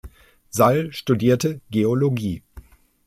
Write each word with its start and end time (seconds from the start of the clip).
Sall 0.49 0.91
studierte 0.93 1.61
Geologie. 1.69 2.41